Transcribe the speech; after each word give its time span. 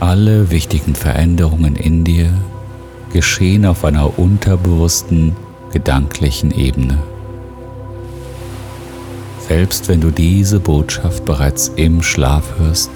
Alle 0.00 0.50
wichtigen 0.50 0.94
Veränderungen 0.94 1.76
in 1.76 2.04
dir 2.04 2.32
geschehen 3.12 3.66
auf 3.66 3.84
einer 3.84 4.18
unterbewussten, 4.18 5.36
gedanklichen 5.72 6.52
Ebene. 6.52 6.96
Selbst 9.46 9.88
wenn 9.88 10.00
du 10.00 10.10
diese 10.10 10.58
Botschaft 10.58 11.26
bereits 11.26 11.68
im 11.76 12.02
Schlaf 12.02 12.44
hörst, 12.58 12.90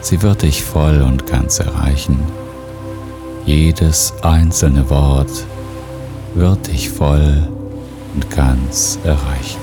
sie 0.00 0.22
wird 0.22 0.40
dich 0.40 0.64
voll 0.64 1.02
und 1.02 1.26
ganz 1.26 1.58
erreichen. 1.58 2.18
Jedes 3.44 4.14
einzelne 4.22 4.88
Wort 4.88 5.44
wird 6.34 6.68
dich 6.68 6.88
voll 6.88 7.46
und 8.14 8.30
ganz 8.30 8.98
erreichen. 9.04 9.60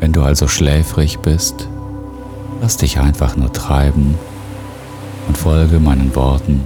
Wenn 0.00 0.12
du 0.12 0.20
also 0.20 0.48
schläfrig 0.48 1.20
bist, 1.20 1.66
lass 2.60 2.76
dich 2.76 2.98
einfach 2.98 3.36
nur 3.36 3.50
treiben 3.54 4.16
und 5.30 5.38
folge 5.38 5.78
meinen 5.78 6.12
Worten 6.16 6.60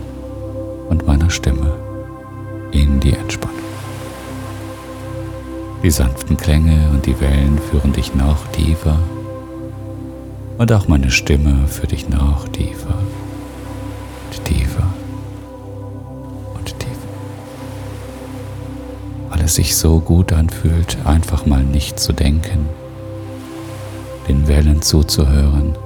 und 0.88 1.06
meiner 1.06 1.28
Stimme 1.28 1.70
in 2.72 2.98
die 2.98 3.12
Entspannung. 3.12 3.58
Die 5.82 5.90
sanften 5.90 6.38
Klänge 6.38 6.88
und 6.90 7.04
die 7.04 7.20
Wellen 7.20 7.58
führen 7.58 7.92
dich 7.92 8.14
noch 8.14 8.46
tiefer 8.52 8.98
und 10.56 10.72
auch 10.72 10.88
meine 10.88 11.10
Stimme 11.10 11.68
führt 11.68 11.92
dich 11.92 12.08
noch 12.08 12.48
tiefer 12.48 12.96
und 14.30 14.44
tiefer 14.46 14.86
und 16.54 16.78
tiefer. 16.78 17.10
Weil 19.28 19.42
es 19.42 19.56
sich 19.56 19.76
so 19.76 20.00
gut 20.00 20.32
anfühlt, 20.32 20.96
einfach 21.04 21.44
mal 21.44 21.62
nicht 21.62 22.00
zu 22.00 22.14
denken, 22.14 22.70
den 24.26 24.48
Wellen 24.48 24.80
zuzuhören, 24.80 25.76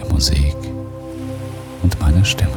der 0.00 0.12
Musik 0.12 0.56
und 2.18 2.24
meiner 2.24 2.24
Stimme. 2.24 2.52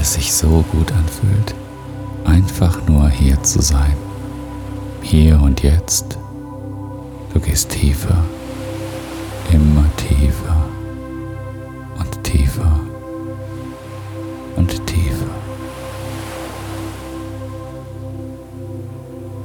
es 0.00 0.14
sich 0.14 0.32
so 0.32 0.64
gut 0.72 0.90
anfühlt, 0.90 1.54
einfach 2.24 2.84
nur 2.88 3.08
hier 3.08 3.40
zu 3.44 3.62
sein. 3.62 3.96
Hier 5.00 5.40
und 5.40 5.62
jetzt. 5.62 6.18
Du 7.32 7.38
gehst 7.38 7.70
tiefer, 7.70 8.24
immer 9.52 9.84
tiefer 9.96 10.66
und 12.00 12.24
tiefer 12.24 12.80
und 14.56 14.86
tiefer. 14.88 15.30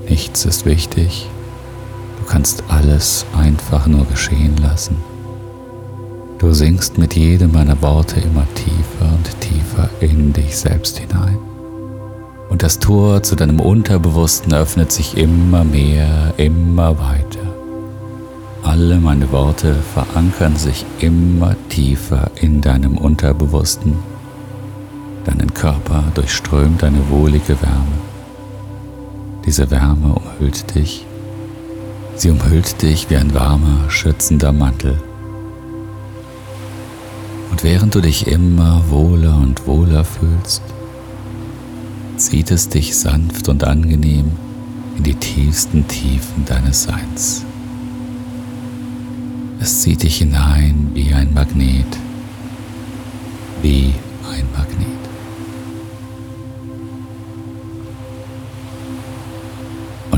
Nichts 0.10 0.46
ist 0.46 0.66
wichtig. 0.66 1.30
Du 2.28 2.34
kannst 2.34 2.62
alles 2.68 3.26
einfach 3.38 3.88
nur 3.88 4.04
geschehen 4.04 4.58
lassen. 4.58 4.98
Du 6.40 6.52
sinkst 6.52 6.98
mit 6.98 7.16
jedem 7.16 7.54
meiner 7.54 7.82
Worte 7.82 8.20
immer 8.20 8.46
tiefer 8.54 9.14
und 9.16 9.40
tiefer 9.40 9.90
in 10.02 10.34
dich 10.34 10.58
selbst 10.58 10.98
hinein. 11.00 11.38
Und 12.50 12.64
das 12.64 12.80
Tor 12.80 13.24
zu 13.24 13.38
deinem 13.38 13.62
Unterbewussten 13.62 14.54
öffnet 14.54 14.92
sich 14.92 15.16
immer 15.16 15.64
mehr, 15.64 16.34
immer 16.36 17.00
weiter. 17.00 17.48
Alle 18.62 18.98
meine 18.98 19.32
Worte 19.32 19.76
verankern 19.94 20.58
sich 20.58 20.86
immer 21.00 21.56
tiefer 21.70 22.30
in 22.36 22.60
deinem 22.60 22.98
Unterbewussten. 22.98 23.94
Deinen 25.24 25.54
Körper 25.54 26.04
durchströmt 26.14 26.84
eine 26.84 27.10
wohlige 27.10 27.62
Wärme. 27.62 27.98
Diese 29.46 29.72
Wärme 29.72 30.14
umhüllt 30.14 30.76
dich. 30.76 31.07
Sie 32.18 32.32
umhüllt 32.32 32.82
dich 32.82 33.12
wie 33.12 33.16
ein 33.16 33.36
warmer, 33.36 33.90
schützender 33.90 34.52
Mantel. 34.52 35.00
Und 37.52 37.64
während 37.64 37.94
du 37.94 38.02
dich 38.02 38.26
immer 38.26 38.84
wohler 38.90 39.38
und 39.38 39.68
wohler 39.68 40.04
fühlst, 40.04 40.64
zieht 42.18 42.50
es 42.50 42.70
dich 42.70 42.98
sanft 42.98 43.48
und 43.50 43.64
angenehm 43.64 44.32
in 44.98 45.04
die 45.04 45.14
tiefsten 45.14 45.88
Tiefen 45.88 46.44
deines 46.46 46.84
Seins. 46.84 47.46
Es 49.60 49.82
zieht 49.82 50.02
dich 50.02 50.18
hinein 50.18 50.90
wie 50.96 51.14
ein 51.14 51.32
Magnet, 51.36 51.98
wie 53.62 53.94
ein 54.32 54.46
Magnet. 54.58 54.97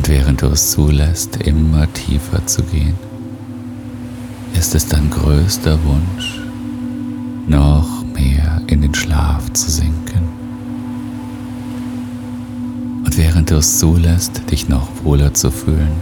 Während 0.09 0.41
du 0.41 0.47
es 0.47 0.71
zulässt, 0.71 1.35
immer 1.43 1.91
tiefer 1.93 2.43
zu 2.47 2.63
gehen, 2.63 2.95
ist 4.57 4.73
es 4.73 4.87
dein 4.87 5.11
größter 5.11 5.77
Wunsch, 5.83 6.41
noch 7.47 8.03
mehr 8.15 8.59
in 8.65 8.81
den 8.81 8.95
Schlaf 8.95 9.53
zu 9.53 9.69
sinken. 9.69 10.27
Und 13.05 13.15
während 13.17 13.51
du 13.51 13.57
es 13.57 13.77
zulässt, 13.77 14.41
dich 14.49 14.67
noch 14.67 14.87
wohler 15.03 15.35
zu 15.35 15.51
fühlen, 15.51 16.01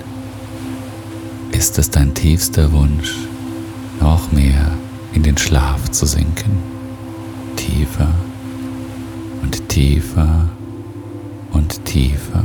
ist 1.52 1.78
es 1.78 1.90
dein 1.90 2.14
tiefster 2.14 2.72
Wunsch, 2.72 3.14
noch 4.00 4.32
mehr 4.32 4.72
in 5.12 5.24
den 5.24 5.38
Schlaf 5.38 5.92
zu 5.92 6.06
sinken. 6.06 6.58
Tiefer 7.58 8.14
und 9.44 9.68
tiefer 9.68 10.48
und 11.52 11.84
tiefer. 11.84 12.44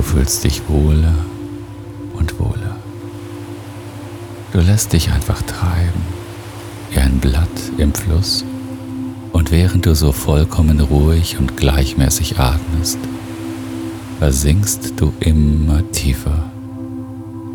Du 0.00 0.06
fühlst 0.06 0.44
dich 0.44 0.62
wohler 0.66 1.14
und 2.14 2.40
wohler. 2.40 2.74
Du 4.50 4.60
lässt 4.60 4.94
dich 4.94 5.10
einfach 5.10 5.42
treiben 5.42 6.00
wie 6.90 7.00
ein 7.00 7.18
Blatt 7.18 7.50
im 7.76 7.92
Fluss. 7.92 8.42
Und 9.32 9.50
während 9.50 9.84
du 9.84 9.94
so 9.94 10.12
vollkommen 10.12 10.80
ruhig 10.80 11.36
und 11.38 11.58
gleichmäßig 11.58 12.38
atmest, 12.38 12.98
versinkst 14.18 14.94
du 14.96 15.12
immer 15.20 15.82
tiefer. 15.92 16.50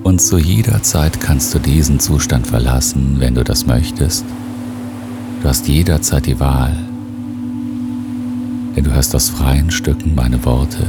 Und 0.04 0.22
zu 0.22 0.38
jeder 0.38 0.84
Zeit 0.84 1.20
kannst 1.20 1.52
du 1.56 1.58
diesen 1.58 2.00
Zustand 2.00 2.46
verlassen, 2.46 3.16
wenn 3.18 3.34
du 3.34 3.44
das 3.44 3.66
möchtest. 3.66 4.24
Du 5.42 5.50
hast 5.50 5.68
jederzeit 5.68 6.28
die 6.28 6.40
Wahl, 6.40 6.78
denn 8.76 8.84
du 8.84 8.94
hörst 8.94 9.16
aus 9.16 9.30
freien 9.30 9.72
Stücken 9.72 10.14
meine 10.14 10.46
Worte. 10.46 10.86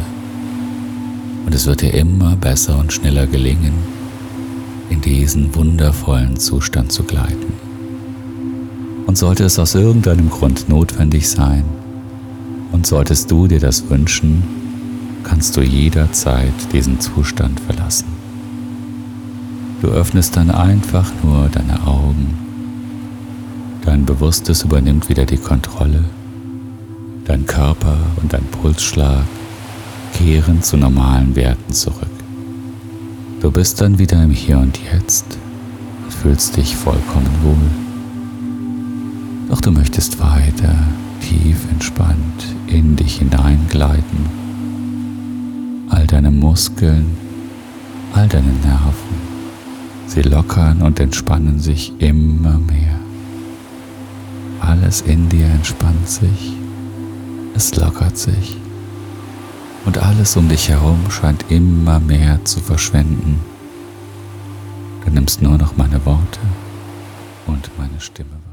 Und 1.47 1.55
es 1.55 1.67
wird 1.67 1.81
dir 1.81 1.95
immer 1.95 2.37
besser 2.37 2.77
und 2.79 2.93
schneller 2.93 3.27
gelingen, 3.27 3.73
in 4.91 5.01
diesen 5.01 5.55
wundervollen 5.55 6.37
Zustand 6.37 6.91
zu 6.93 7.05
gleiten. 7.05 7.55
Und 9.07 9.17
sollte 9.17 9.45
es 9.45 9.59
aus 9.59 9.77
irgendeinem 9.77 10.29
Grund 10.29 10.69
notwendig 10.69 11.29
sein, 11.29 11.65
und 12.73 12.87
solltest 12.87 13.31
du 13.31 13.47
dir 13.47 13.61
das 13.61 13.89
wünschen, 13.89 14.43
kannst 15.23 15.57
du 15.57 15.61
jederzeit 15.61 16.53
diesen 16.73 17.01
Zustand 17.01 17.61
verlassen. 17.61 18.07
Du 19.83 19.89
öffnest 19.89 20.37
dann 20.37 20.51
einfach 20.51 21.11
nur 21.23 21.49
deine 21.49 21.87
Augen. 21.87 22.37
Dein 23.85 24.05
Bewusstes 24.05 24.65
übernimmt 24.65 25.09
wieder 25.09 25.27
die 25.27 25.37
Kontrolle. 25.37 26.05
Dein 27.25 27.47
Körper 27.47 27.97
und 28.21 28.33
dein 28.33 28.45
Pulsschlag 28.45 29.25
kehren 30.17 30.63
zu 30.63 30.77
normalen 30.79 31.37
Werten 31.37 31.73
zurück. 31.73 32.09
Du 33.41 33.51
bist 33.51 33.81
dann 33.81 33.99
wieder 33.99 34.23
im 34.23 34.31
Hier 34.31 34.59
und 34.59 34.79
Jetzt 34.91 35.27
und 36.05 36.13
fühlst 36.13 36.57
dich 36.57 36.75
vollkommen 36.75 37.31
wohl. 37.43 37.71
Doch 39.51 39.61
du 39.61 39.71
möchtest 39.71 40.19
weiter 40.19 40.75
tief 41.21 41.59
entspannt 41.71 42.45
in 42.67 42.97
dich 42.97 43.19
hineingleiten. 43.19 44.27
All 45.91 46.07
deine 46.07 46.31
Muskeln, 46.31 47.15
all 48.15 48.27
deine 48.27 48.53
Nerven, 48.65 49.17
sie 50.07 50.23
lockern 50.23 50.81
und 50.81 50.99
entspannen 50.99 51.59
sich 51.59 51.93
immer 51.99 52.59
mehr. 52.59 52.99
Alles 54.61 55.03
in 55.03 55.29
dir 55.29 55.47
entspannt 55.47 56.09
sich, 56.09 56.57
es 57.55 57.77
lockert 57.77 58.17
sich 58.17 58.57
und 59.87 59.99
alles 59.99 60.37
um 60.37 60.49
dich 60.49 60.69
herum 60.69 61.11
scheint 61.11 61.45
immer 61.49 62.01
mehr 62.01 62.45
zu 62.45 62.61
verschwinden. 62.61 63.41
Du 65.05 65.11
nimmst 65.13 65.41
nur 65.41 65.57
noch 65.57 65.77
meine 65.77 66.05
Worte 66.05 66.41
und 67.47 67.71
meine 67.79 68.01
Stimme. 68.01 68.46